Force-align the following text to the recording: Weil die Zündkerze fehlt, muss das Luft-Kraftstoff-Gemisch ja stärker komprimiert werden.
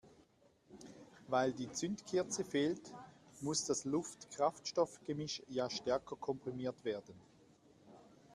Weil 1.27 1.53
die 1.53 1.71
Zündkerze 1.71 2.43
fehlt, 2.43 2.91
muss 3.41 3.65
das 3.65 3.85
Luft-Kraftstoff-Gemisch 3.85 5.43
ja 5.47 5.69
stärker 5.69 6.15
komprimiert 6.15 6.83
werden. 6.83 7.13